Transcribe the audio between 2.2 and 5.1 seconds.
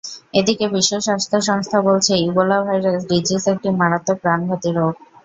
Ebola virus disease একটি মারাত্মক প্রাণঘাতী রোগ।